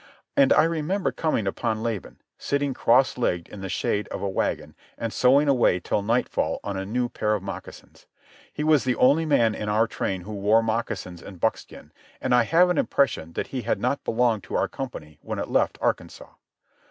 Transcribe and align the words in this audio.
And 0.35 0.51
I 0.53 0.63
remember 0.63 1.11
coming 1.11 1.45
upon 1.45 1.83
Laban, 1.83 2.19
sitting 2.35 2.73
cross 2.73 3.19
legged 3.19 3.47
in 3.49 3.61
the 3.61 3.69
shade 3.69 4.07
of 4.07 4.19
a 4.23 4.27
wagon 4.27 4.73
and 4.97 5.13
sewing 5.13 5.47
away 5.47 5.79
till 5.79 6.01
nightfall 6.01 6.59
on 6.63 6.75
a 6.75 6.87
new 6.87 7.07
pair 7.07 7.35
of 7.35 7.43
moccasins. 7.43 8.07
He 8.51 8.63
was 8.63 8.83
the 8.83 8.95
only 8.95 9.27
man 9.27 9.53
in 9.53 9.69
our 9.69 9.85
train 9.85 10.21
who 10.21 10.33
wore 10.33 10.63
moccasins 10.63 11.21
and 11.21 11.39
buckskin, 11.39 11.91
and 12.19 12.33
I 12.33 12.45
have 12.45 12.71
an 12.71 12.79
impression 12.79 13.33
that 13.33 13.49
he 13.49 13.61
had 13.61 13.79
not 13.79 14.03
belonged 14.03 14.43
to 14.45 14.55
our 14.55 14.67
company 14.67 15.19
when 15.21 15.37
it 15.37 15.49
left 15.51 15.77
Arkansas. 15.81 16.29